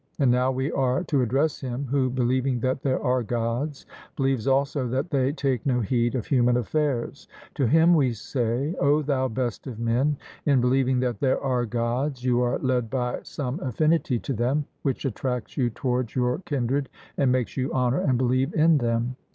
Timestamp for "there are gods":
2.81-3.85, 11.19-12.23